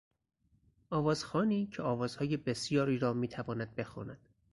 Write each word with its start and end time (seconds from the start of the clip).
آوازخوانی 0.89 1.67
که 1.67 1.81
آوازهای 1.83 2.37
بسیاری 2.37 2.97
را 2.99 3.13
میتواند 3.13 3.75
بخواند 3.75 4.19